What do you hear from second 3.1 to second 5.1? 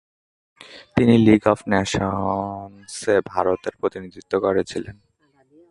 ভারতের প্রতিনিধিত্ব করেছিলেন।